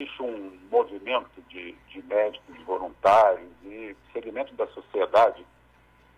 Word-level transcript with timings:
existe 0.00 0.22
um 0.22 0.56
movimento 0.70 1.42
de, 1.48 1.72
de 1.88 2.02
médicos 2.04 2.56
voluntários 2.64 3.50
e 3.64 3.96
segmentos 4.12 4.56
da 4.56 4.64
sociedade 4.68 5.44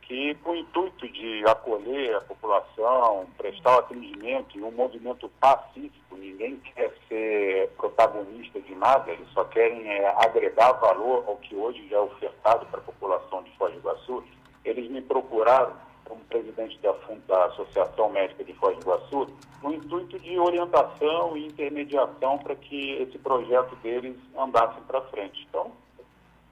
que, 0.03 0.35
com 0.43 0.51
o 0.51 0.57
intuito 0.57 1.09
de 1.09 1.43
acolher 1.47 2.15
a 2.17 2.21
população, 2.21 3.27
prestar 3.39 3.79
atendimento 3.79 4.59
e 4.59 4.63
um 4.63 4.71
movimento 4.71 5.31
pacífico, 5.41 6.15
ninguém 6.15 6.59
quer 6.59 6.95
ser 7.09 7.71
protagonista 7.79 8.61
de 8.61 8.75
nada, 8.75 9.11
eles 9.11 9.27
só 9.33 9.45
querem 9.45 9.89
é, 9.89 10.09
agregar 10.27 10.73
valor 10.73 11.25
ao 11.27 11.37
que 11.37 11.57
hoje 11.57 11.89
já 11.89 11.97
é 11.97 12.01
ofertado 12.01 12.67
para 12.67 12.81
a 12.81 12.85
população 12.85 13.43
de 13.45 13.57
Foz 13.57 13.73
do 13.73 13.79
Iguaçu, 13.79 14.25
eles 14.63 14.91
me 14.91 15.01
procuraram 15.01 15.73
como 16.11 16.25
presidente 16.25 16.77
da, 16.79 16.93
da 17.29 17.45
Associação 17.47 18.11
Médica 18.11 18.43
de 18.43 18.53
Foz 18.55 18.77
do 18.79 18.83
Iguaçu, 18.83 19.27
no 19.63 19.73
intuito 19.73 20.19
de 20.19 20.37
orientação 20.39 21.37
e 21.37 21.47
intermediação 21.47 22.39
para 22.39 22.57
que 22.57 22.95
esse 22.95 23.17
projeto 23.19 23.77
deles 23.77 24.17
andasse 24.37 24.81
para 24.83 25.01
frente. 25.03 25.47
Então, 25.49 25.71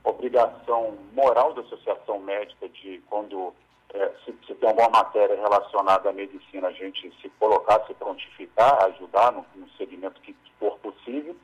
obrigação 0.04 0.96
moral 1.12 1.52
da 1.54 1.62
Associação 1.62 2.20
Médica 2.20 2.68
de, 2.68 3.02
quando 3.10 3.52
é, 3.92 4.12
se, 4.24 4.32
se, 4.46 4.54
tem 4.54 4.68
alguma 4.68 4.90
matéria 4.90 5.34
relacionada 5.34 6.08
à 6.08 6.12
medicina, 6.12 6.68
a 6.68 6.72
gente 6.72 7.12
se 7.20 7.28
colocar, 7.30 7.84
se 7.86 7.94
prontificar, 7.94 8.84
ajudar 8.84 9.32
no, 9.32 9.44
no 9.56 9.68
segmento 9.70 10.20
que 10.20 10.36
for 10.60 10.78
possível. 10.78 11.34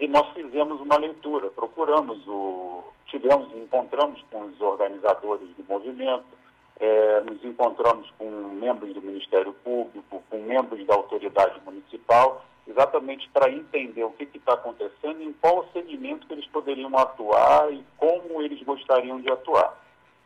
E 0.00 0.08
nós 0.08 0.26
fizemos 0.32 0.80
uma 0.80 0.96
leitura, 0.96 1.50
procuramos 1.50 2.26
o. 2.26 2.82
Tivemos, 3.06 3.54
encontramos 3.54 4.20
com 4.30 4.46
os 4.46 4.60
organizadores 4.60 5.48
do 5.56 5.64
movimento, 5.68 6.24
é, 6.80 7.20
nos 7.20 7.42
encontramos 7.44 8.10
com 8.18 8.28
membros 8.30 8.92
do 8.94 9.02
Ministério 9.02 9.52
Público, 9.52 10.22
com 10.28 10.38
membros 10.38 10.84
da 10.86 10.94
autoridade 10.94 11.60
municipal, 11.64 12.44
exatamente 12.66 13.28
para 13.30 13.50
entender 13.50 14.04
o 14.04 14.10
que 14.10 14.28
está 14.36 14.54
acontecendo 14.54 15.22
em 15.22 15.32
qual 15.34 15.66
segmento 15.72 16.26
que 16.26 16.32
eles 16.32 16.46
poderiam 16.46 16.96
atuar 16.96 17.72
e 17.72 17.84
como 17.96 18.42
eles 18.42 18.62
gostariam 18.62 19.20
de 19.20 19.30
atuar. 19.30 19.78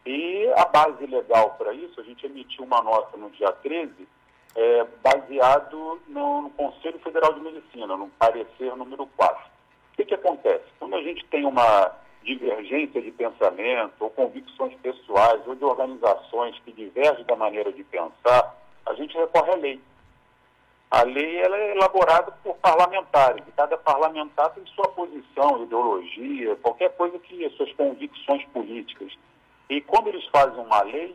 E 0.06 0.50
a 0.56 0.64
base 0.64 1.06
legal 1.06 1.50
para 1.58 1.74
isso, 1.74 2.00
a 2.00 2.04
gente 2.04 2.24
emitiu 2.24 2.64
uma 2.64 2.82
nota 2.82 3.16
no 3.16 3.28
dia 3.30 3.52
13, 3.52 4.08
é, 4.56 4.86
baseado 5.02 6.00
no, 6.08 6.42
no, 6.42 6.50
Conselho 6.50 6.98
Federal 7.00 7.34
de 7.34 7.40
Medicina, 7.40 7.96
no 7.96 8.08
parecer 8.18 8.74
número 8.74 9.06
4. 9.16 9.36
O 9.36 9.96
que, 9.96 10.04
que 10.06 10.14
acontece? 10.14 10.64
Quando 10.78 10.96
a 10.96 11.02
gente 11.02 11.24
tem 11.26 11.44
uma 11.44 11.92
divergência 12.28 13.00
de 13.00 13.10
pensamento, 13.10 13.94
ou 14.00 14.10
convicções 14.10 14.74
pessoais, 14.82 15.40
ou 15.46 15.54
de 15.54 15.64
organizações 15.64 16.58
que 16.60 16.72
divergem 16.72 17.24
da 17.24 17.36
maneira 17.36 17.72
de 17.72 17.82
pensar, 17.84 18.54
a 18.86 18.94
gente 18.94 19.16
recorre 19.16 19.52
à 19.52 19.56
lei. 19.56 19.80
A 20.90 21.02
lei 21.02 21.36
ela 21.38 21.56
é 21.56 21.72
elaborada 21.72 22.32
por 22.42 22.56
parlamentares, 22.56 23.44
e 23.46 23.52
cada 23.52 23.76
parlamentar 23.78 24.50
tem 24.54 24.64
sua 24.66 24.88
posição, 24.88 25.62
ideologia, 25.62 26.56
qualquer 26.56 26.94
coisa 26.96 27.18
que 27.18 27.48
suas 27.50 27.72
convicções 27.74 28.44
políticas. 28.46 29.12
E 29.68 29.80
quando 29.82 30.08
eles 30.08 30.24
fazem 30.26 30.58
uma 30.58 30.82
lei, 30.82 31.14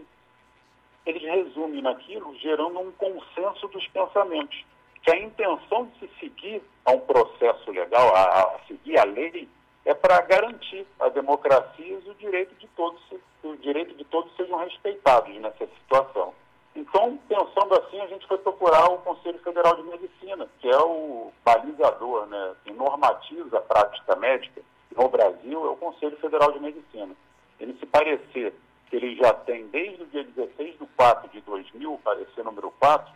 eles 1.06 1.22
resumem 1.22 1.82
naquilo, 1.82 2.36
gerando 2.38 2.80
um 2.80 2.92
consenso 2.94 3.68
dos 3.68 3.88
pensamentos. 3.88 4.64
Que 5.02 5.12
a 5.12 5.18
intenção 5.18 5.86
de 5.86 6.00
se 6.00 6.20
seguir 6.20 6.62
a 6.86 6.92
um 6.92 7.00
processo 7.00 7.72
legal, 7.72 8.16
a, 8.16 8.24
a 8.24 8.60
seguir 8.68 8.98
a 8.98 9.04
lei, 9.04 9.50
é 9.86 9.94
para 9.94 10.22
garantir 10.22 10.86
a 11.00 11.10
democracia 11.10 12.00
e 12.06 12.10
o 12.10 12.16
direito 12.16 12.56
de 12.56 12.68
todos, 12.70 13.02
o 13.44 13.56
direito 13.58 13.96
de 13.96 14.04
todos 14.06 14.34
sejam 14.36 14.58
respeitados 14.58 15.36
nessa 15.36 15.68
situação. 15.68 16.34
Então, 16.76 17.20
pensando 17.28 17.76
assim, 17.76 18.00
a 18.00 18.08
gente 18.08 18.28
foi 18.28 18.38
procurar 18.38 18.88
o 18.92 18.98
Conselho 19.00 19.38
Federal 19.40 19.76
de 19.76 19.84
Medicina, 19.84 20.48
que 20.60 20.70
é 20.70 20.78
o 20.78 21.32
balizador, 21.46 22.26
né, 22.26 22.56
que 22.64 22.72
normatiza 22.72 23.58
a 23.58 23.62
prática 23.62 24.16
médica 24.16 24.62
no 24.96 25.08
Brasil, 25.10 25.66
é 25.66 25.70
o 25.70 25.76
Conselho 25.76 26.18
Federal 26.18 26.52
de 26.52 26.60
Medicina. 26.60 27.16
Ele 27.60 27.78
se 27.78 27.86
parecer 27.86 28.54
que 28.90 28.96
ele 28.96 29.16
já 29.16 29.34
tem 29.34 29.68
desde 29.68 30.04
o 30.04 30.08
dia 30.08 30.24
16 30.24 30.80
de 30.80 30.86
4 30.98 31.30
de 31.30 31.42
2000, 31.42 32.00
parecer 32.04 32.44
número 32.44 32.72
4, 32.80 33.14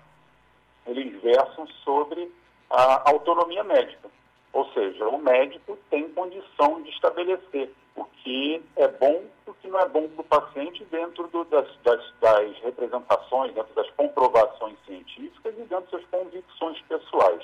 eles 0.85 1.21
versam 1.21 1.67
sobre 1.83 2.31
a 2.69 3.09
autonomia 3.09 3.63
médica. 3.63 4.09
Ou 4.53 4.65
seja, 4.73 5.07
o 5.07 5.17
médico 5.17 5.77
tem 5.89 6.09
condição 6.09 6.81
de 6.81 6.89
estabelecer 6.89 7.71
o 7.95 8.05
que 8.05 8.63
é 8.75 8.87
bom 8.87 9.23
e 9.45 9.49
o 9.49 9.53
que 9.55 9.67
não 9.67 9.79
é 9.79 9.87
bom 9.87 10.07
para 10.09 10.21
o 10.21 10.23
paciente 10.23 10.83
dentro 10.85 11.27
do, 11.27 11.43
das, 11.45 11.67
das, 11.83 12.13
das, 12.21 12.57
representações, 12.59 13.53
dentro 13.53 13.73
das 13.75 13.89
comprovações 13.91 14.77
científicas 14.85 15.53
e 15.57 15.63
dentro 15.63 15.97
das 15.97 16.05
convicções 16.09 16.79
pessoais. 16.81 17.43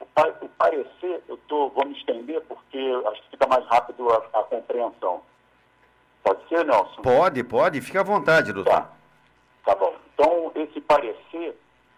O, 0.00 0.04
o 0.44 0.48
parecer, 0.50 1.22
eu 1.28 1.36
tô, 1.48 1.68
vou 1.70 1.84
me 1.84 1.96
estender 1.96 2.40
porque 2.42 2.78
acho 3.06 3.22
que 3.22 3.30
fica 3.30 3.46
mais 3.46 3.64
rápido 3.66 4.08
a, 4.10 4.16
a 4.40 4.42
compreensão. 4.44 5.22
Pode 6.22 6.48
ser, 6.48 6.64
Nelson? 6.64 7.02
Pode, 7.02 7.44
pode. 7.44 7.80
Fica 7.80 8.00
à 8.00 8.04
vontade, 8.04 8.52
doutor. 8.52 8.70
Tá. 8.72 8.92
tá 9.64 9.74
bom. 9.74 9.94
Então, 10.14 10.52
esse 10.54 10.80
parecer, 10.80 11.56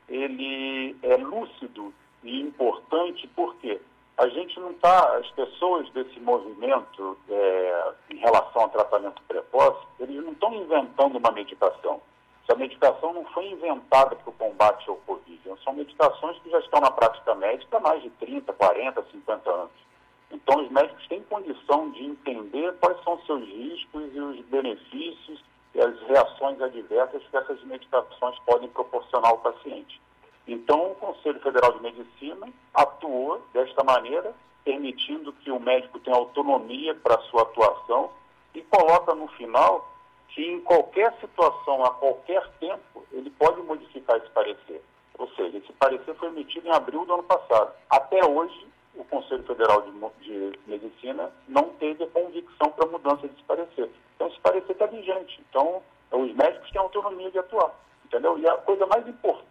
ele 0.09 0.97
é 1.03 1.17
lúcido 1.17 1.93
e 2.23 2.41
importante 2.41 3.29
porque 3.37 3.81
a 4.17 4.29
gente 4.29 4.59
não 4.61 4.71
está, 4.71 5.17
as 5.17 5.29
pessoas 5.33 5.91
desse 5.91 6.21
movimento 6.21 7.19
é, 7.29 7.93
em 8.11 8.17
relação 8.19 8.63
ao 8.63 8.69
tratamento 8.69 9.21
precoce, 9.27 9.87
eles 9.99 10.23
não 10.25 10.33
estão 10.33 10.55
inventando 10.55 11.19
uma 11.19 11.33
medicação. 11.33 12.01
Essa 12.47 12.57
medicação 12.57 13.13
não 13.13 13.25
foi 13.27 13.47
inventada 13.47 14.15
para 14.15 14.31
o 14.31 14.33
combate 14.35 14.89
ao 14.89 14.97
Covid. 14.97 15.41
São 15.65 15.73
medicações 15.73 16.39
que 16.41 16.51
já 16.51 16.59
estão 16.61 16.81
na 16.81 16.91
prática 16.91 17.35
médica 17.35 17.79
há 17.79 17.81
mais 17.81 18.03
de 18.03 18.11
30, 18.11 18.53
40, 18.53 19.05
50 19.11 19.51
anos. 19.51 19.85
Então, 20.31 20.63
os 20.63 20.71
médicos 20.71 21.07
têm 21.09 21.23
condição 21.23 21.91
de 21.91 22.05
entender 22.05 22.73
quais 22.81 23.03
são 23.03 23.15
os 23.15 23.27
seus 23.27 23.43
riscos 23.49 24.15
e 24.15 24.21
os 24.21 24.41
benefícios 24.47 25.43
e 25.75 25.81
as 25.81 26.01
reações 26.03 26.61
adversas 26.61 27.23
que 27.27 27.37
essas 27.37 27.63
medicações 27.65 28.39
podem 28.41 28.69
proporcionar 28.69 29.31
ao 29.31 29.39
paciente. 29.39 30.01
Então, 30.47 30.93
o 30.93 30.95
Conselho 30.97 31.41
Federal 31.41 31.73
de 31.73 31.83
Medicina 31.83 32.49
atuou 32.75 33.41
desta 33.53 33.83
maneira, 33.83 34.35
permitindo 34.63 35.33
que 35.33 35.51
o 35.51 35.59
médico 35.59 35.99
tenha 36.01 36.17
autonomia 36.17 36.95
para 36.95 37.19
sua 37.23 37.43
atuação 37.43 38.11
e 38.55 38.63
coloca 38.63 39.15
no 39.15 39.27
final 39.29 39.91
que 40.29 40.45
em 40.45 40.61
qualquer 40.61 41.15
situação, 41.21 41.85
a 41.85 41.91
qualquer 41.91 42.47
tempo, 42.59 43.05
ele 43.13 43.31
pode 43.31 43.63
modificar 43.63 44.17
esse 44.17 44.29
parecer. 44.31 44.83
Ou 45.19 45.29
seja, 45.31 45.59
esse 45.59 45.73
parecer 45.75 46.15
foi 46.17 46.29
emitido 46.29 46.67
em 46.69 46.73
abril 46.73 47.05
do 47.07 47.15
ano 47.15 47.23
passado. 47.23 47.73
Até 47.89 48.25
hoje, 48.25 48.67
o 48.97 49.05
Conselho 49.05 49.45
Federal 49.45 49.83
de, 49.83 50.59
Medicina 50.67 51.31
não 51.49 51.71
teve 51.75 52.05
a 52.05 52.09
convicção 52.09 52.71
para 52.71 52.85
a 52.85 52.91
mudança 52.91 53.29
desse 53.29 53.43
parecer. 53.45 53.91
Então, 54.17 54.27
esse 54.27 54.41
parecer 54.41 54.73
está 54.73 54.87
vigente. 54.87 55.41
Então, 55.49 55.83
os 56.11 56.35
médicos 56.35 56.71
têm 56.71 56.81
autonomia 56.81 57.31
de 57.31 57.39
atuar. 57.39 57.73
Entendeu? 58.05 58.39
E 58.39 58.49
a 58.49 58.57
coisa 58.59 58.87
mais 58.87 59.07
importante 59.07 59.44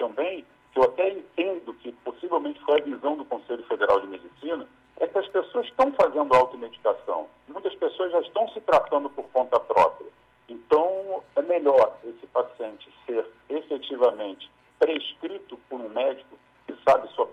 também, 0.00 0.44
que 0.72 0.78
eu 0.78 0.84
até 0.84 1.10
entendo 1.10 1.74
que 1.74 1.92
possivelmente 2.04 2.58
foi 2.64 2.80
a 2.80 2.84
visão 2.84 3.16
do 3.16 3.24
Conselho 3.26 3.62
Federal 3.64 4.00
de 4.00 4.06
Medicina, 4.08 4.66
é 4.98 5.06
que 5.06 5.18
as 5.18 5.28
pessoas 5.28 5.66
estão 5.66 5.92
fazendo 5.92 6.34
automedicação. 6.34 7.28
Muitas 7.48 7.74
pessoas 7.74 8.10
já 8.10 8.20
estão 8.20 8.48
se 8.48 8.60
tratando 8.62 9.10
por 9.10 9.24
conta 9.30 9.60
própria. 9.60 10.08
Então, 10.48 11.22
é 11.36 11.42
melhor 11.42 11.98
esse 12.04 12.26
paciente 12.28 12.90
ser 13.06 13.26
efetivamente 13.48 14.50
prescrito 14.78 15.58
por 15.68 15.80
um 15.80 15.88
médico 15.90 16.38
que 16.66 16.74
sabe 16.88 17.08
sua 17.14 17.26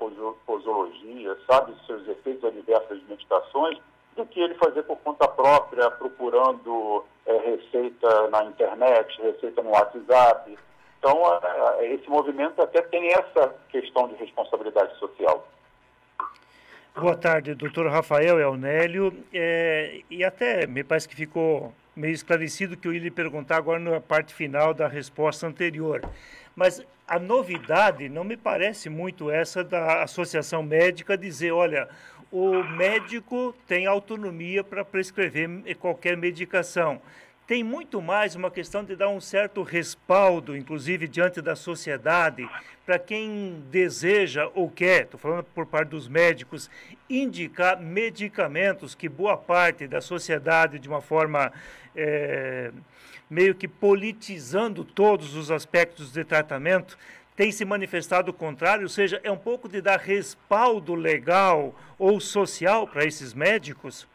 posologia, 0.45 1.38
sabe 1.50 1.73
seus 1.85 2.07
efeitos 2.07 2.44
adversos 2.44 3.00
de 3.00 3.06
medicações, 3.06 3.79
do 4.16 4.25
que 4.25 4.39
ele 4.39 4.56
fazer 4.56 4.83
por 4.83 4.97
conta 4.97 5.27
própria, 5.27 5.89
procurando 5.91 7.06
é, 7.25 7.38
receita 7.38 8.27
na 8.29 8.45
internet, 8.45 9.22
receita 9.22 9.61
no 9.61 9.69
WhatsApp, 9.69 10.57
então, 10.99 11.21
esse 11.81 12.09
movimento 12.09 12.61
até 12.61 12.81
tem 12.81 13.11
essa 13.13 13.55
questão 13.69 14.07
de 14.07 14.15
responsabilidade 14.15 14.97
social. 14.97 15.47
Boa 16.95 17.15
tarde, 17.15 17.53
doutor 17.53 17.87
Rafael 17.87 18.39
Elnélio. 18.39 19.13
É, 19.31 20.01
e 20.09 20.23
até 20.23 20.65
me 20.65 20.83
parece 20.83 21.07
que 21.07 21.15
ficou 21.15 21.71
meio 21.95 22.13
esclarecido 22.13 22.75
que 22.75 22.88
eu 22.88 22.94
ia 22.94 22.99
lhe 22.99 23.11
perguntar 23.11 23.57
agora 23.57 23.79
na 23.79 24.01
parte 24.01 24.33
final 24.33 24.73
da 24.73 24.88
resposta 24.88 25.45
anterior. 25.45 26.01
Mas 26.55 26.83
a 27.07 27.19
novidade 27.19 28.09
não 28.09 28.23
me 28.23 28.35
parece 28.35 28.89
muito 28.89 29.29
essa 29.29 29.63
da 29.63 30.01
Associação 30.01 30.63
Médica 30.63 31.15
dizer, 31.15 31.51
olha, 31.51 31.88
o 32.31 32.63
médico 32.63 33.55
tem 33.67 33.85
autonomia 33.85 34.63
para 34.63 34.83
prescrever 34.83 35.77
qualquer 35.77 36.17
medicação 36.17 37.00
tem 37.47 37.63
muito 37.63 38.01
mais 38.01 38.35
uma 38.35 38.51
questão 38.51 38.83
de 38.83 38.94
dar 38.94 39.07
um 39.07 39.21
certo 39.21 39.63
respaldo, 39.63 40.55
inclusive 40.55 41.07
diante 41.07 41.41
da 41.41 41.55
sociedade, 41.55 42.47
para 42.85 42.99
quem 42.99 43.63
deseja 43.71 44.51
ou 44.53 44.69
quer, 44.69 45.03
estou 45.03 45.17
falando 45.17 45.45
por 45.55 45.65
parte 45.65 45.89
dos 45.89 46.09
médicos, 46.09 46.69
indicar 47.09 47.79
medicamentos 47.79 48.94
que 48.94 49.07
boa 49.07 49.38
parte 49.38 49.88
da 49.88 50.01
sociedade, 50.01 50.77
de 50.77 50.89
uma 50.89 50.99
forma 50.99 51.53
é, 51.95 52.69
meio 53.29 53.55
que 53.55 53.67
politizando 53.67 54.83
todos 54.83 55.33
os 55.33 55.50
aspectos 55.50 56.11
de 56.11 56.25
tratamento, 56.25 56.97
tem 57.33 57.50
se 57.53 57.63
manifestado 57.63 58.31
o 58.31 58.33
contrário, 58.33 58.83
ou 58.83 58.89
seja, 58.89 59.21
é 59.23 59.31
um 59.31 59.38
pouco 59.38 59.69
de 59.69 59.79
dar 59.79 60.00
respaldo 60.00 60.93
legal 60.95 61.73
ou 61.97 62.19
social 62.19 62.85
para 62.85 63.05
esses 63.05 63.33
médicos? 63.33 64.05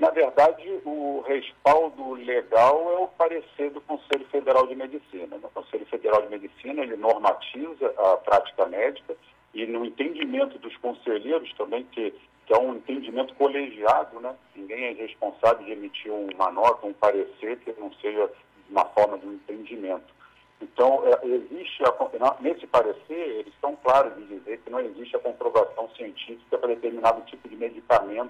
Na 0.00 0.08
verdade, 0.08 0.80
o 0.86 1.22
respaldo 1.26 2.14
legal 2.14 2.90
é 2.90 2.98
o 3.00 3.08
parecer 3.08 3.70
do 3.70 3.82
Conselho 3.82 4.24
Federal 4.30 4.66
de 4.66 4.74
Medicina. 4.74 5.36
O 5.36 5.50
Conselho 5.50 5.84
Federal 5.86 6.22
de 6.22 6.30
Medicina 6.30 6.82
ele 6.82 6.96
normatiza 6.96 7.94
a 7.98 8.16
prática 8.16 8.64
médica 8.64 9.14
e 9.52 9.66
no 9.66 9.84
entendimento 9.84 10.58
dos 10.58 10.74
conselheiros 10.78 11.52
também, 11.52 11.84
que, 11.92 12.14
que 12.46 12.54
é 12.54 12.58
um 12.58 12.76
entendimento 12.76 13.34
colegiado, 13.34 14.18
né? 14.20 14.34
ninguém 14.56 14.84
é 14.84 14.92
responsável 14.92 15.66
de 15.66 15.72
emitir 15.72 16.10
uma 16.10 16.50
nota, 16.50 16.86
um 16.86 16.94
parecer 16.94 17.58
que 17.58 17.78
não 17.78 17.92
seja 18.00 18.30
uma 18.70 18.86
forma 18.86 19.18
de 19.18 19.26
um 19.26 19.34
entendimento. 19.34 20.14
Então, 20.62 21.02
é, 21.06 21.26
existe, 21.26 21.82
a, 21.84 22.36
nesse 22.40 22.66
parecer, 22.66 23.18
eles 23.40 23.52
estão 23.52 23.76
claros 23.76 24.14
de 24.16 24.38
dizer 24.38 24.60
que 24.60 24.70
não 24.70 24.80
existe 24.80 25.14
a 25.16 25.20
comprovação 25.20 25.90
científica 25.90 26.56
para 26.56 26.68
determinado 26.68 27.20
tipo 27.26 27.46
de 27.46 27.56
medicamento 27.56 28.29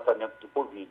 tratamento 0.00 0.40
do 0.40 0.48
Covid. 0.48 0.88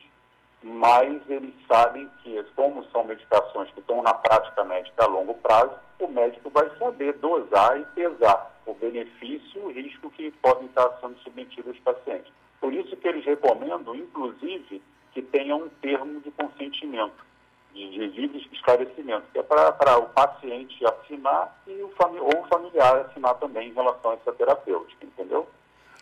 Mas 0.63 1.21
eles 1.29 1.53
sabem 1.67 2.09
que, 2.23 2.43
como 2.55 2.83
são 2.85 3.03
medicações 3.03 3.69
que 3.71 3.79
estão 3.79 4.01
na 4.01 4.13
prática 4.13 4.63
médica 4.63 5.03
a 5.03 5.07
longo 5.07 5.35
prazo, 5.35 5.73
o 5.99 6.07
médico 6.07 6.49
vai 6.49 6.69
saber 6.77 7.13
dosar 7.13 7.79
e 7.79 7.85
pesar 7.85 8.55
o 8.65 8.73
benefício 8.73 9.41
e 9.55 9.59
o 9.59 9.71
risco 9.71 10.09
que 10.11 10.31
podem 10.41 10.65
estar 10.65 10.89
sendo 10.99 11.17
submetidos 11.19 11.75
os 11.75 11.79
pacientes. 11.79 12.31
Por 12.59 12.73
isso 12.73 12.95
que 12.97 13.07
eles 13.07 13.23
recomendam, 13.23 13.95
inclusive, 13.95 14.81
que 15.13 15.21
tenha 15.21 15.55
um 15.55 15.69
termo 15.81 16.19
de 16.21 16.31
consentimento 16.31 17.27
de 17.73 17.99
devido 17.99 18.37
esclarecimento, 18.51 19.27
que 19.31 19.39
é 19.39 19.43
para 19.43 19.97
o 19.99 20.09
paciente 20.09 20.83
assinar 20.85 21.55
e 21.67 21.73
o 21.83 21.91
ou 22.21 22.43
o 22.43 22.47
familiar 22.47 23.05
assinar 23.05 23.35
também 23.35 23.69
em 23.69 23.73
relação 23.73 24.11
a 24.11 24.13
essa 24.15 24.31
terapêutica, 24.33 25.05
entendeu? 25.05 25.47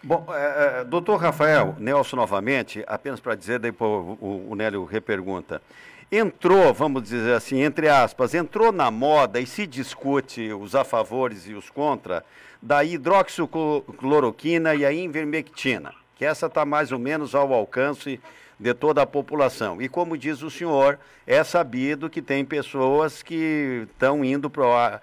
Bom, 0.07 0.23
é, 0.29 0.81
é, 0.81 0.83
doutor 0.83 1.19
Rafael, 1.19 1.75
Nelson 1.79 2.15
novamente, 2.15 2.83
apenas 2.85 3.19
para 3.19 3.33
dizer, 3.33 3.57
daí 3.57 3.73
o, 3.79 3.83
o, 3.83 4.47
o 4.51 4.55
Nélio 4.55 4.83
repergunta. 4.83 5.59
Entrou, 6.11 6.71
vamos 6.75 7.01
dizer 7.01 7.33
assim, 7.33 7.63
entre 7.63 7.89
aspas, 7.89 8.35
entrou 8.35 8.71
na 8.71 8.91
moda 8.91 9.39
e 9.39 9.47
se 9.47 9.65
discute 9.65 10.53
os 10.53 10.75
a 10.75 10.83
favores 10.83 11.47
e 11.47 11.55
os 11.55 11.71
contra 11.71 12.23
da 12.61 12.83
hidroxicloroquina 12.83 14.75
e 14.75 14.85
a 14.85 14.93
invermectina, 14.93 15.91
que 16.15 16.23
essa 16.23 16.45
está 16.45 16.63
mais 16.63 16.91
ou 16.91 16.99
menos 16.99 17.33
ao 17.33 17.51
alcance 17.51 18.21
de 18.59 18.73
toda 18.73 19.01
a 19.01 19.05
população. 19.05 19.81
E 19.81 19.89
como 19.89 20.17
diz 20.17 20.41
o 20.41 20.49
senhor, 20.49 20.99
é 21.25 21.43
sabido 21.43 22.09
que 22.09 22.21
tem 22.21 22.45
pessoas 22.45 23.21
que 23.21 23.87
estão 23.91 24.23
indo 24.23 24.49
para 24.49 25.01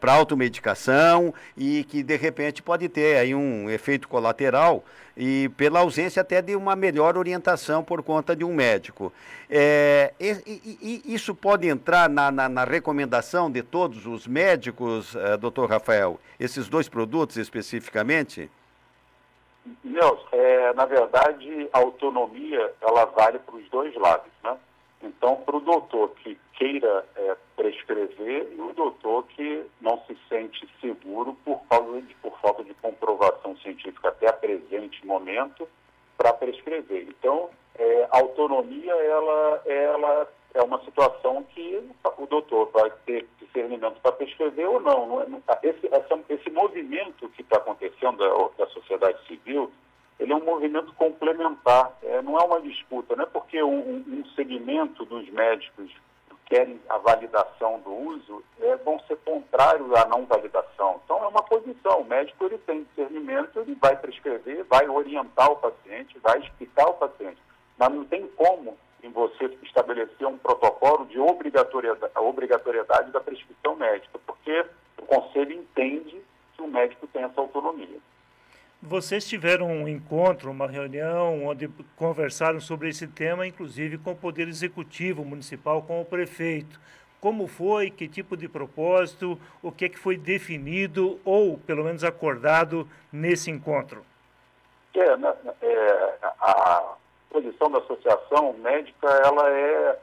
para 0.00 0.12
automedicação 0.12 1.32
e 1.56 1.84
que 1.84 2.02
de 2.02 2.16
repente 2.16 2.60
pode 2.60 2.88
ter 2.88 3.16
aí 3.16 3.32
um 3.32 3.70
efeito 3.70 4.08
colateral 4.08 4.84
e 5.16 5.48
pela 5.56 5.80
ausência 5.80 6.22
até 6.22 6.42
de 6.42 6.56
uma 6.56 6.74
melhor 6.74 7.16
orientação 7.16 7.82
por 7.82 8.02
conta 8.02 8.34
de 8.34 8.44
um 8.44 8.54
médico. 8.54 9.12
É, 9.50 10.12
e, 10.20 11.02
e, 11.06 11.14
isso 11.14 11.34
pode 11.34 11.66
entrar 11.66 12.08
na, 12.08 12.30
na, 12.30 12.48
na, 12.48 12.64
recomendação 12.64 13.50
de 13.50 13.62
todos 13.62 14.06
os 14.06 14.26
médicos, 14.26 15.14
uh, 15.14 15.38
doutor 15.40 15.70
Rafael, 15.70 16.20
esses 16.38 16.68
dois 16.68 16.88
produtos 16.88 17.36
especificamente? 17.36 18.50
Nelson, 19.84 20.26
é, 20.32 20.72
na 20.74 20.84
verdade, 20.84 21.68
a 21.72 21.78
autonomia 21.78 22.72
ela 22.80 23.04
vale 23.06 23.38
para 23.38 23.56
os 23.56 23.68
dois 23.70 23.94
lados, 23.94 24.30
né? 24.42 24.56
Então, 25.02 25.36
para 25.36 25.56
o 25.56 25.60
doutor 25.60 26.10
que 26.16 26.38
queira 26.54 27.04
é, 27.16 27.36
prescrever 27.56 28.52
e 28.52 28.60
o 28.60 28.72
doutor 28.72 29.24
que 29.28 29.64
não 29.80 30.02
se 30.06 30.16
sente 30.28 30.68
seguro 30.80 31.36
por 31.44 31.60
de, 32.02 32.14
por 32.16 32.38
falta 32.40 32.64
de 32.64 32.74
comprovação 32.74 33.56
científica 33.58 34.08
até 34.08 34.28
a 34.28 34.32
presente 34.32 35.06
momento 35.06 35.68
para 36.16 36.32
prescrever. 36.32 37.06
Então, 37.08 37.48
é, 37.76 38.08
a 38.10 38.18
autonomia 38.18 38.92
ela, 38.92 39.62
ela 39.66 40.28
é 40.54 40.62
uma 40.62 40.82
situação 40.84 41.42
que 41.54 41.82
o 42.16 42.26
doutor 42.26 42.70
vai 42.72 42.90
ter 43.06 43.28
discernimento 43.40 44.00
para 44.00 44.12
prescrever 44.12 44.68
ou 44.68 44.80
não. 44.80 45.06
não, 45.06 45.22
é, 45.22 45.26
não 45.26 45.42
esse, 45.62 45.86
essa, 45.86 46.18
esse 46.28 46.50
movimento 46.50 47.28
que 47.30 47.42
está 47.42 47.58
acontecendo 47.58 48.16
da, 48.18 48.64
da 48.64 48.70
sociedade 48.70 49.18
civil 49.26 49.70
ele 50.18 50.32
é 50.32 50.36
um 50.36 50.44
movimento 50.44 50.92
complementar, 50.94 51.96
é, 52.02 52.20
não 52.22 52.36
é 52.36 52.44
uma 52.44 52.60
disputa, 52.60 53.14
não 53.14 53.22
é 53.22 53.26
porque 53.26 53.62
um, 53.62 53.98
um 53.98 54.24
segmento 54.34 55.04
dos 55.04 55.28
médicos 55.30 55.92
querem 56.46 56.80
a 56.88 56.98
validação 56.98 57.78
do 57.80 57.92
uso, 57.92 58.42
é, 58.60 58.74
vão 58.76 58.98
ser 59.00 59.16
contrários 59.18 59.92
à 59.94 60.06
não 60.08 60.24
validação. 60.24 61.00
Então, 61.04 61.22
é 61.22 61.28
uma 61.28 61.42
posição. 61.42 62.00
O 62.00 62.04
médico 62.04 62.46
ele 62.46 62.58
tem 62.58 62.84
discernimento, 62.84 63.60
ele 63.60 63.74
vai 63.74 63.94
prescrever, 63.96 64.64
vai 64.64 64.88
orientar 64.88 65.52
o 65.52 65.56
paciente, 65.56 66.18
vai 66.20 66.40
explicar 66.40 66.86
ao 66.86 66.94
paciente. 66.94 67.38
Mas 67.76 67.90
não 67.90 68.04
tem 68.04 68.26
como 68.28 68.76
em 69.02 69.10
você 69.10 69.46
estabelecer 69.62 70.26
um 70.26 70.38
protocolo 70.38 71.06
de 71.06 71.18
obrigatoriedade, 71.18 72.12
obrigatoriedade 72.16 73.10
da 73.10 73.20
prescrição 73.20 73.76
médica, 73.76 74.18
porque 74.26 74.64
o 74.98 75.02
conselho 75.02 75.52
entende 75.52 76.20
que 76.54 76.62
o 76.62 76.68
médico 76.68 77.06
tem 77.06 77.22
essa 77.22 77.40
autonomia. 77.40 77.98
Vocês 78.80 79.26
tiveram 79.26 79.66
um 79.66 79.88
encontro, 79.88 80.50
uma 80.50 80.68
reunião, 80.68 81.46
onde 81.46 81.68
conversaram 81.96 82.60
sobre 82.60 82.88
esse 82.88 83.08
tema, 83.08 83.46
inclusive 83.46 83.98
com 83.98 84.12
o 84.12 84.16
Poder 84.16 84.46
Executivo 84.46 85.24
Municipal, 85.24 85.82
com 85.82 86.00
o 86.00 86.04
prefeito. 86.04 86.80
Como 87.20 87.48
foi, 87.48 87.90
que 87.90 88.06
tipo 88.06 88.36
de 88.36 88.48
propósito, 88.48 89.40
o 89.60 89.72
que, 89.72 89.86
é 89.86 89.88
que 89.88 89.98
foi 89.98 90.16
definido 90.16 91.18
ou, 91.24 91.58
pelo 91.58 91.82
menos, 91.82 92.04
acordado 92.04 92.88
nesse 93.12 93.50
encontro? 93.50 94.04
É, 94.94 95.10
é, 95.62 96.18
a 96.40 96.94
posição 97.30 97.70
da 97.70 97.78
associação 97.78 98.52
médica 98.54 99.08
ela 99.24 99.48
é 99.50 99.98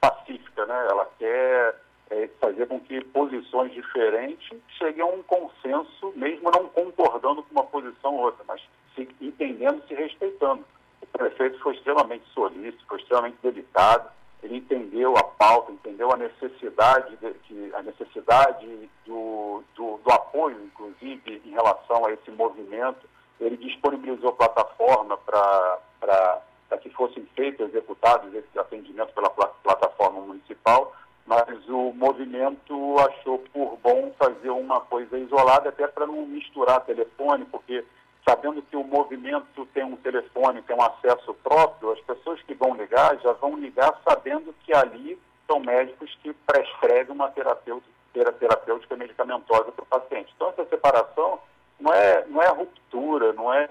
pacífica, 0.00 0.66
né? 0.66 0.86
ela 0.88 1.08
quer 1.18 1.76
é, 2.10 2.28
fazer 2.40 2.66
com 2.66 2.80
que 2.80 3.02
posições 3.04 3.72
diferentes 3.72 4.50
cheguem 4.78 5.02
a 5.02 5.06
um 5.06 5.22
consenso, 5.22 6.12
mesmo 6.16 6.50
não 6.50 6.68
concordando 6.68 7.42
com 7.42 7.52
uma 7.52 7.64
posição 7.64 8.14
ou 8.14 8.24
outra, 8.24 8.44
mas 8.46 8.60
se, 8.94 9.08
entendendo, 9.20 9.86
se 9.86 9.94
respeitando. 9.94 10.64
O 11.02 11.06
prefeito 11.06 11.58
foi 11.60 11.74
extremamente 11.74 12.24
solícito, 12.34 12.84
foi 12.86 12.98
extremamente 12.98 13.38
delicado, 13.42 14.10
ele 14.42 14.56
entendeu 14.56 15.16
a 15.16 15.22
pauta, 15.22 15.72
entendeu 15.72 16.10
a 16.12 16.16
necessidade, 16.16 17.16
de, 17.16 17.32
que, 17.44 17.70
a 17.74 17.82
necessidade 17.82 18.90
do, 19.06 19.62
do, 19.74 19.98
do 19.98 20.12
apoio, 20.12 20.56
inclusive, 20.64 21.42
em 21.44 21.50
relação 21.50 22.06
a 22.06 22.12
esse 22.12 22.30
movimento. 22.30 23.08
Ele 23.38 23.56
disponibilizou 23.56 24.32
plataforma 24.32 25.16
para 25.18 26.42
que 26.78 26.90
fossem 26.90 27.26
feitos, 27.34 27.68
executados 27.68 28.32
esses 28.34 28.56
atendimentos 28.56 29.14
pela 29.14 29.30
plataforma 29.30 30.20
municipal 30.20 30.94
mas 31.30 31.46
o 31.68 31.92
movimento 31.92 32.96
achou 32.98 33.38
por 33.52 33.78
bom 33.80 34.12
fazer 34.18 34.50
uma 34.50 34.80
coisa 34.80 35.16
isolada, 35.16 35.68
até 35.68 35.86
para 35.86 36.04
não 36.04 36.26
misturar 36.26 36.80
telefone, 36.80 37.44
porque 37.44 37.84
sabendo 38.28 38.60
que 38.62 38.76
o 38.76 38.82
movimento 38.82 39.64
tem 39.66 39.84
um 39.84 39.94
telefone, 39.94 40.60
tem 40.62 40.74
um 40.74 40.82
acesso 40.82 41.32
próprio, 41.34 41.92
as 41.92 42.00
pessoas 42.00 42.42
que 42.42 42.54
vão 42.54 42.74
ligar 42.74 43.16
já 43.20 43.32
vão 43.34 43.56
ligar 43.56 43.96
sabendo 44.04 44.52
que 44.64 44.74
ali 44.74 45.16
são 45.46 45.60
médicos 45.60 46.12
que 46.20 46.32
prescrevem 46.32 47.14
uma 47.14 47.28
terapêutica, 47.28 47.92
terapêutica 48.12 48.96
medicamentosa 48.96 49.70
para 49.70 49.84
o 49.84 49.86
paciente. 49.86 50.32
Então, 50.34 50.48
essa 50.48 50.64
separação 50.66 51.38
não 51.80 51.92
é, 51.92 52.24
não 52.26 52.42
é 52.42 52.48
ruptura, 52.48 53.32
não 53.32 53.52
é, 53.52 53.66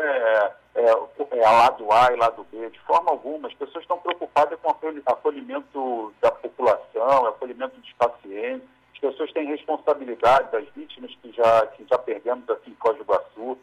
é, 0.76 0.90
é 1.32 1.42
lado 1.42 1.92
A 1.92 2.12
e 2.12 2.16
lado 2.16 2.46
B, 2.52 2.70
de 2.70 2.80
forma 2.82 3.12
alguma. 3.12 3.48
As 3.48 3.54
pessoas 3.54 3.84
estão 3.84 3.98
preocupadas 4.00 4.60
com 4.60 4.70
o 4.70 4.72
acolhimento 5.06 6.14
da 6.22 6.32
população, 6.32 7.28
acolhimento 7.28 7.80
dos 7.80 7.94
pacientes. 7.94 8.68
As 8.96 9.00
pessoas 9.00 9.32
têm 9.32 9.48
responsabilidade 9.48 10.52
das 10.52 10.68
vítimas 10.76 11.16
que 11.22 11.32
já, 11.32 11.68
que 11.68 11.86
já 11.90 11.98
perdemos 11.98 12.50
aqui 12.50 12.72
em 12.72 12.76
Foz 12.76 12.98
do. 12.98 13.58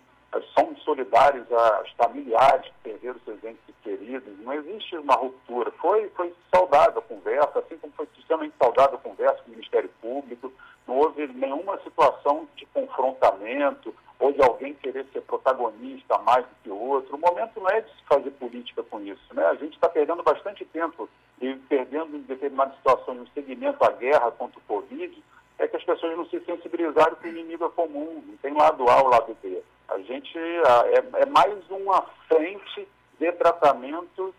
Somos 0.55 0.83
solidários 0.83 1.51
aos 1.51 1.91
familiares 1.93 2.67
que 2.67 2.91
perderam 2.91 3.19
seus 3.25 3.43
entes 3.45 3.75
queridos. 3.83 4.39
Não 4.41 4.53
existe 4.53 4.97
uma 4.97 5.15
ruptura. 5.15 5.71
Foi, 5.73 6.09
foi 6.11 6.35
saudável 6.55 6.99
a 6.99 7.03
conversa, 7.03 7.59
assim 7.59 7.77
como 7.79 7.93
foi 7.95 8.09
extremamente 8.19 8.55
saudável 8.59 8.99
a 8.99 9.03
conversa 9.03 9.43
com 9.43 9.49
o 9.49 9.55
Ministério 9.55 9.91
Público. 10.01 10.53
Não 10.87 10.99
houve 10.99 11.27
nenhuma 11.29 11.79
situação 11.83 12.49
de 12.57 12.67
confrontamento 12.67 13.95
ou 14.19 14.33
de 14.33 14.43
alguém 14.43 14.75
querer 14.75 15.07
ser 15.13 15.21
protagonista 15.23 16.19
mais 16.19 16.45
do 16.45 16.55
que 16.63 16.71
o 16.71 16.89
outro. 17.07 17.17
O 17.17 17.21
momento 17.21 17.61
não 17.61 17.71
é 17.71 17.81
de 17.81 17.91
se 17.91 18.03
fazer 18.09 18.31
política 18.33 18.83
com 18.83 19.01
isso. 19.01 19.23
Né? 19.33 19.45
A 19.47 19.55
gente 19.55 19.75
está 19.75 19.89
perdendo 19.89 20.23
bastante 20.23 20.65
tempo 20.67 21.09
e 21.41 21.55
perdendo 21.69 22.17
em 22.17 22.23
determinadas 22.23 22.77
situações 22.77 23.19
no 23.19 23.29
segmento 23.29 23.85
à 23.85 23.91
guerra 23.93 24.31
contra 24.33 24.59
o 24.59 24.63
Covid, 24.63 25.23
é 25.59 25.69
que 25.69 25.77
as 25.77 25.85
pessoas 25.85 26.17
não 26.17 26.27
se 26.27 26.39
sensibilizaram 26.41 27.17
que 27.17 27.29
o 27.29 27.31
inimigo 27.31 27.65
é 27.65 27.69
comum, 27.71 28.23
não 28.27 28.37
tem 28.39 28.53
lado 28.53 28.89
A 28.89 29.03
ou 29.03 29.09
lado 29.09 29.37
B. 29.43 29.63
A 29.89 29.99
gente 30.01 30.37
é, 30.37 31.23
é 31.23 31.27
mais 31.27 31.55
uma 31.71 32.03
frente 32.29 32.87
de 33.19 33.33
tratamento 33.33 34.35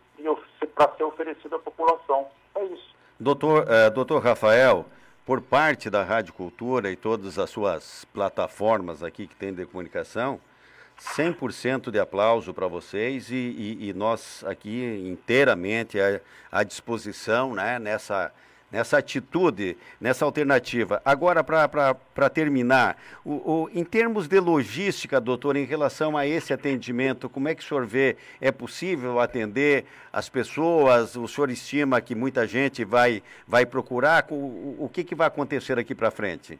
para 0.76 0.96
ser 0.96 1.04
oferecido 1.04 1.56
à 1.56 1.60
população. 1.60 2.28
É 2.56 2.66
isso. 2.66 2.96
Doutor, 3.20 3.64
uh, 3.64 3.92
doutor 3.92 4.22
Rafael, 4.22 4.86
por 5.26 5.42
parte 5.42 5.90
da 5.90 6.04
Rádio 6.04 6.34
Cultura 6.34 6.92
e 6.92 6.96
todas 6.96 7.40
as 7.40 7.50
suas 7.50 8.06
plataformas 8.06 9.02
aqui 9.02 9.28
que 9.28 9.36
tem 9.36 9.54
de 9.54 9.66
comunicação, 9.66 10.40
100% 11.00 11.92
de 11.92 12.00
aplauso 12.00 12.54
para 12.54 12.68
vocês 12.68 13.30
e, 13.30 13.36
e, 13.36 13.90
e, 13.90 13.94
nós 13.94 14.44
aqui 14.46 14.84
inteiramente 15.06 16.00
à, 16.00 16.20
à 16.52 16.64
disposição 16.64 17.54
né, 17.54 17.78
nessa, 17.78 18.32
nessa 18.72 18.98
atitude, 18.98 19.78
nessa 20.02 20.26
alternativa. 20.26 21.02
Agora, 21.06 21.44
para 21.44 22.30
terminar, 22.30 22.98
o, 23.24 23.32
o, 23.34 23.70
em 23.74 23.84
termos 23.84 24.28
de 24.28 24.40
logística, 24.40 25.22
doutor, 25.22 25.56
em 25.56 25.66
relação 25.66 26.18
a 26.18 26.26
esse 26.26 26.52
atendimento, 26.52 27.30
como 27.30 27.48
é 27.48 27.54
que 27.54 27.64
o 27.64 27.66
senhor 27.66 27.86
vê? 27.86 28.18
É 28.42 28.52
possível 28.52 29.20
atender 29.20 29.86
as 30.12 30.28
pessoas? 30.28 31.16
O 31.16 31.28
senhor 31.28 31.52
estima 31.52 32.02
que 32.02 32.16
muita 32.16 32.48
gente 32.48 32.84
vai, 32.84 33.22
vai 33.48 33.66
procurar? 33.66 34.26
O, 34.32 34.78
o 34.80 34.90
que, 34.92 35.04
que 35.04 35.14
vai 35.14 35.28
acontecer 35.28 35.78
aqui 35.78 35.94
para 35.94 36.10
frente? 36.10 36.60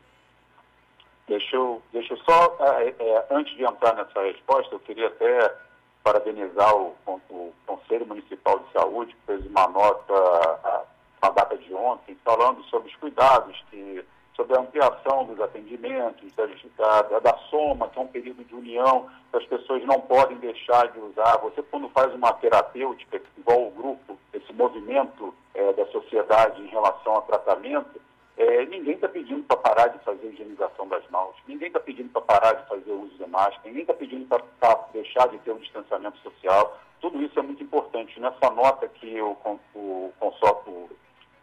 Deixa 1.28 1.56
eu, 1.58 1.82
deixa 1.92 2.14
eu 2.14 2.18
só, 2.20 2.58
é, 2.80 2.96
é, 2.98 3.26
antes 3.32 3.56
de 3.58 3.64
entrar 3.64 3.94
nessa 3.96 4.22
resposta, 4.22 4.74
eu 4.74 4.80
queria 4.80 5.08
até 5.08 5.54
parabenizar 6.02 6.74
o, 6.74 6.96
o 7.06 7.54
Conselho 7.66 8.06
Municipal 8.06 8.60
de 8.60 8.72
Saúde, 8.72 9.14
que 9.14 9.26
fez 9.26 9.46
uma 9.48 9.68
nota 9.68 10.88
na 11.22 11.30
data 11.30 11.58
de 11.58 11.74
ontem, 11.74 12.18
falando 12.24 12.64
sobre 12.66 12.88
os 12.88 12.96
cuidados, 12.96 13.62
que, 13.70 14.06
sobre 14.38 14.56
a 14.56 14.62
ampliação 14.62 15.26
dos 15.26 15.42
atendimentos, 15.42 16.32
da, 16.78 17.02
da, 17.02 17.20
da 17.20 17.38
soma, 17.50 17.90
que 17.90 18.00
é 18.00 18.02
um 18.02 18.08
período 18.08 18.46
de 18.46 18.56
união, 18.56 19.10
que 19.30 19.38
as 19.38 19.46
pessoas 19.48 19.84
não 19.84 20.00
podem 20.00 20.38
deixar 20.38 20.88
de 20.92 21.00
usar. 21.00 21.38
Você, 21.40 21.62
quando 21.64 21.90
faz 21.90 22.14
uma 22.14 22.32
terapêutica, 22.34 23.22
igual 23.38 23.68
o 23.68 23.72
grupo, 23.72 24.18
esse 24.32 24.54
movimento 24.54 25.34
é, 25.54 25.74
da 25.74 25.86
sociedade 25.88 26.62
em 26.62 26.68
relação 26.68 27.18
a 27.18 27.22
tratamento, 27.24 28.00
é, 28.38 28.66
ninguém 28.68 28.94
está 28.94 29.10
pedindo 29.10 29.44
para 29.44 29.58
parar 29.58 29.88
de 29.88 30.00
fazer 30.04 30.28
higienização 30.28 30.88
das 30.88 31.08
mãos, 31.10 31.36
ninguém 31.48 31.68
está 31.68 31.80
pedindo 31.80 32.10
para 32.10 32.22
parar 32.22 32.54
de 32.54 32.68
fazer 32.68 32.92
o 32.92 33.02
uso 33.02 33.18
de 33.18 33.28
máscara, 33.28 33.62
ninguém 33.66 33.82
está 33.82 33.94
pedindo 33.94 34.28
para 34.28 34.76
deixar 34.94 35.28
de 35.30 35.40
ter 35.40 35.52
um 35.52 35.58
distanciamento 35.58 36.18
social. 36.20 36.78
Tudo 37.02 37.22
isso 37.22 37.40
é 37.40 37.42
muito 37.42 37.64
importante. 37.64 38.20
Nessa 38.20 38.50
nota 38.52 38.88
que 38.88 39.20
o, 39.22 39.36
o, 39.74 40.14
o, 40.22 40.90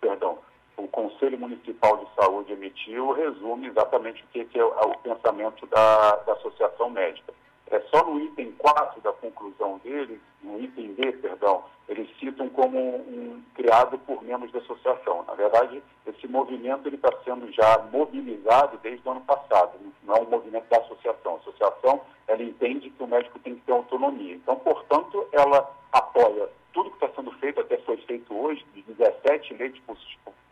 perdão, 0.01 0.39
o 0.77 0.89
Conselho 0.89 1.39
Municipal 1.39 1.97
de 1.97 2.15
Saúde 2.15 2.53
emitiu 2.53 3.13
resume 3.13 3.69
exatamente 3.69 4.23
o 4.23 4.27
que, 4.29 4.45
que 4.45 4.59
é 4.59 4.65
o 4.65 4.99
pensamento 4.99 5.67
da, 5.67 6.17
da 6.17 6.33
Associação 6.35 6.91
Médica. 6.91 7.33
É 7.71 7.81
só 7.91 8.05
no 8.05 8.21
item 8.21 8.53
4 8.53 9.01
da 9.01 9.13
conclusão 9.15 9.79
dele, 9.79 10.21
no 10.43 10.61
item 10.61 10.95
D, 10.95 11.13
perdão, 11.13 11.65
eles 11.89 12.09
citam 12.19 12.49
como 12.51 12.79
um, 12.79 12.97
um, 12.97 13.43
criado 13.55 13.99
por 14.01 14.23
membros 14.23 14.53
da 14.53 14.59
associação. 14.59 15.25
Na 15.27 15.35
verdade, 15.35 15.83
esse 16.17 16.29
movimento 16.29 16.89
está 16.89 17.11
sendo 17.25 17.51
já 17.53 17.79
mobilizado 17.93 18.79
desde 18.79 19.07
o 19.07 19.13
ano 19.13 19.21
passado. 19.23 19.73
Não 20.03 20.17
é 20.17 20.21
um 20.21 20.31
movimento 20.31 20.69
da 20.69 20.79
associação. 20.79 21.35
A 21.35 21.39
associação 21.39 22.01
ela 22.27 22.43
entende 22.43 22.91
que 22.91 23.03
o 23.03 23.07
médico 23.07 23.39
tem 23.39 23.55
que 23.55 23.63
ter 23.63 23.73
autonomia. 23.73 24.35
Então, 24.35 24.57
portanto, 24.57 25.27
ela 25.33 25.71
apoia 25.93 26.49
tudo 26.73 26.91
que 26.91 27.05
está 27.05 27.09
sendo 27.15 27.31
feito, 27.39 27.61
até 27.61 27.79
foi 27.79 27.97
feito 27.99 28.35
hoje, 28.35 28.65
de 28.75 28.83
17 28.83 29.55
leitos 29.55 29.81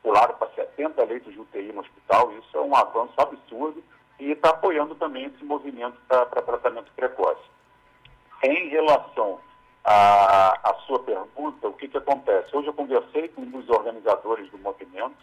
pularam 0.02 0.34
para 0.34 0.48
70 0.50 1.04
leitos 1.04 1.32
de 1.32 1.40
UTI 1.40 1.72
no 1.72 1.80
hospital. 1.80 2.32
Isso 2.32 2.56
é 2.56 2.60
um 2.60 2.74
avanço 2.74 3.14
absurdo 3.18 3.82
e 4.18 4.30
está 4.30 4.50
apoiando 4.50 4.94
também 4.94 5.26
esse 5.26 5.44
movimento 5.44 5.96
para 6.08 6.26
tratamento 6.42 6.92
precoce. 6.94 7.42
Em 8.44 8.68
relação 8.68 9.40
à, 9.84 10.70
à 10.70 10.74
sua 10.86 11.00
pergunta, 11.00 11.68
o 11.68 11.72
que, 11.72 11.88
que 11.88 11.98
acontece? 11.98 12.54
Hoje 12.56 12.68
eu 12.68 12.74
conversei 12.74 13.28
com 13.28 13.42
um 13.42 13.50
dos 13.50 13.68
organizadores 13.68 14.50
do 14.50 14.58
movimento. 14.58 15.16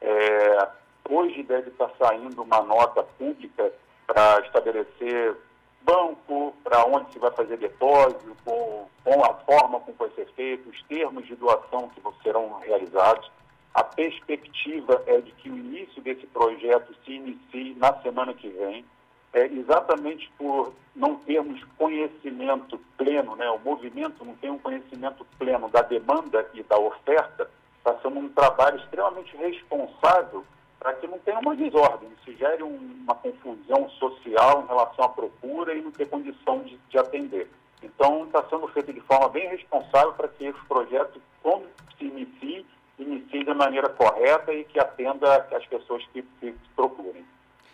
É, 0.00 0.68
hoje 1.08 1.42
deve 1.42 1.70
estar 1.70 1.90
saindo 1.98 2.42
uma 2.42 2.62
nota 2.62 3.02
pública 3.02 3.72
para 4.06 4.40
estabelecer 4.40 5.36
banco, 5.82 6.54
para 6.64 6.84
onde 6.84 7.12
se 7.12 7.18
vai 7.18 7.30
fazer 7.30 7.56
depósito, 7.56 8.36
com, 8.44 8.88
com 9.04 9.24
a 9.24 9.34
forma 9.34 9.80
como 9.80 9.96
vai 9.96 10.10
ser 10.10 10.26
feito, 10.34 10.68
os 10.68 10.82
termos 10.82 11.26
de 11.26 11.36
doação 11.36 11.88
que 11.90 12.02
serão 12.22 12.58
realizados. 12.58 13.30
A 13.72 13.84
perspectiva 13.84 15.02
é 15.06 15.20
de 15.20 15.30
que 15.32 15.48
o 15.48 15.56
início 15.56 16.02
desse 16.02 16.26
projeto 16.26 16.94
se 17.04 17.12
inicie 17.12 17.74
na 17.74 17.94
semana 18.02 18.34
que 18.34 18.48
vem, 18.48 18.84
é, 19.32 19.46
exatamente 19.46 20.30
por 20.38 20.72
não 20.94 21.16
termos 21.16 21.62
conhecimento 21.76 22.80
pleno, 22.96 23.36
né? 23.36 23.48
o 23.50 23.58
movimento 23.58 24.24
não 24.24 24.34
tem 24.36 24.50
um 24.50 24.58
conhecimento 24.58 25.26
pleno 25.38 25.68
da 25.68 25.82
demanda 25.82 26.48
e 26.54 26.62
da 26.62 26.78
oferta, 26.78 27.50
está 27.78 27.94
sendo 28.00 28.18
um 28.18 28.28
trabalho 28.30 28.78
extremamente 28.78 29.36
responsável 29.36 30.44
para 30.78 30.92
que 30.94 31.06
não 31.06 31.18
tenha 31.20 31.38
uma 31.38 31.56
desordem, 31.56 32.08
se 32.24 32.34
gere 32.36 32.62
uma 32.62 33.14
confusão 33.14 33.88
social 33.90 34.62
em 34.62 34.66
relação 34.66 35.04
à 35.04 35.08
procura 35.08 35.74
e 35.74 35.82
não 35.82 35.90
ter 35.90 36.08
condição 36.08 36.60
de, 36.60 36.78
de 36.88 36.98
atender. 36.98 37.48
Então, 37.82 38.24
está 38.24 38.42
sendo 38.48 38.66
feito 38.68 38.92
de 38.92 39.00
forma 39.00 39.28
bem 39.28 39.48
responsável 39.48 40.12
para 40.12 40.28
que 40.28 40.44
esse 40.44 40.60
projeto, 40.66 41.20
quando 41.42 41.66
se 41.98 42.04
inicie, 42.04 42.66
inicie 42.98 43.44
da 43.44 43.54
maneira 43.54 43.88
correta 43.90 44.52
e 44.52 44.64
que 44.64 44.78
atenda 44.78 45.46
as 45.52 45.66
pessoas 45.66 46.04
que, 46.12 46.22
que 46.40 46.54
procurem. 46.74 47.24